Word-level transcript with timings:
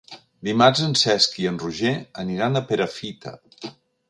Dimarts 0.47 0.79
en 0.87 0.95
Cesc 1.01 1.37
i 1.43 1.45
en 1.51 1.59
Roger 1.65 1.93
aniran 2.25 2.59
a 2.59 2.65
Perafita. 2.73 3.37